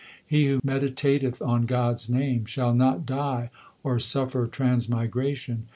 [0.25, 3.51] He who meditateth on God s name Shall not die
[3.83, 5.67] or suffer transmigration.